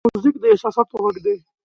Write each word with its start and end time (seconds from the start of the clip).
موزیک 0.09 0.35
د 0.41 0.43
احساساتو 0.53 0.95
غږ 1.03 1.17
دی. 1.25 1.37